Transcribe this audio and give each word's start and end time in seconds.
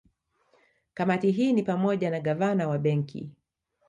Kamati 0.93 1.31
hii 1.31 1.53
ni 1.53 1.63
pamoja 1.63 2.09
na 2.09 2.19
Gavana 2.19 2.67
wa 2.67 2.77
Benki 2.77 3.29